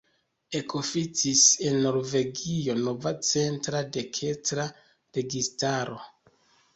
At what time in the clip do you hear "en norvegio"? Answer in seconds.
1.71-2.75